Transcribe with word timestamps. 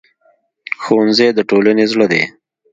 ښوونځی 0.81 1.29
د 1.33 1.39
ټولنې 1.49 1.85
زړه 1.91 2.05
دی 2.11 2.23